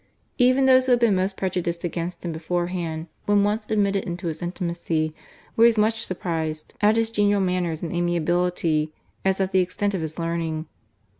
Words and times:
Even 0.39 0.65
those 0.65 0.87
who 0.87 0.93
had 0.93 0.99
been 0.99 1.13
most 1.15 1.37
prejudiced 1.37 1.83
against 1.83 2.25
him 2.25 2.31
beforehand, 2.31 3.05
when 3.27 3.43
once 3.43 3.67
admitted 3.69 4.03
into 4.03 4.25
his 4.25 4.41
intimacy, 4.41 5.13
were 5.55 5.67
as 5.67 5.77
much 5.77 6.03
surprised 6.03 6.73
at 6.81 6.95
his 6.95 7.11
genial 7.11 7.39
manners 7.39 7.83
and 7.83 7.93
amiability 7.93 8.91
as 9.23 9.39
at 9.39 9.51
the 9.51 9.59
extent 9.59 9.93
of 9.93 10.01
his 10.01 10.17
learning. 10.17 10.65